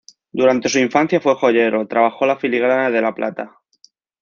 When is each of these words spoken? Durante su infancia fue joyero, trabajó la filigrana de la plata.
Durante 0.31 0.67
su 0.67 0.79
infancia 0.79 1.19
fue 1.21 1.35
joyero, 1.35 1.85
trabajó 1.85 2.25
la 2.25 2.37
filigrana 2.39 2.89
de 2.89 3.01
la 3.03 3.13
plata. 3.13 3.61